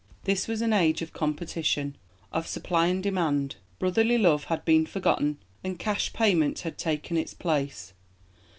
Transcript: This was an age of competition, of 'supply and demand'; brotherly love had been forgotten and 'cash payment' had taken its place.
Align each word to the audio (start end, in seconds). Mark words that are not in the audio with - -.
This 0.23 0.47
was 0.47 0.63
an 0.63 0.73
age 0.73 1.03
of 1.03 1.13
competition, 1.13 1.95
of 2.33 2.47
'supply 2.47 2.87
and 2.87 3.03
demand'; 3.03 3.57
brotherly 3.77 4.17
love 4.17 4.45
had 4.45 4.65
been 4.65 4.87
forgotten 4.87 5.37
and 5.63 5.77
'cash 5.77 6.11
payment' 6.11 6.61
had 6.61 6.75
taken 6.79 7.17
its 7.17 7.35
place. 7.35 7.93